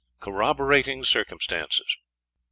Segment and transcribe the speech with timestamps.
[0.19, 1.95] CORROBORATING CIRCUMSTANCES.
[1.95, 2.01] 1.